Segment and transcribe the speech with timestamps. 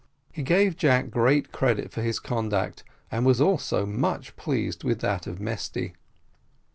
[0.31, 5.27] He gave Jack great credit for his conduct, and was also much pleased with that
[5.27, 5.93] of Mesty.